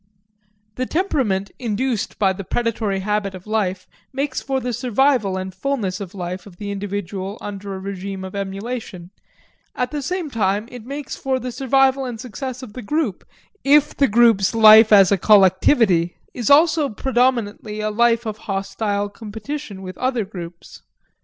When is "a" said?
7.75-7.79, 15.11-15.19, 17.79-17.91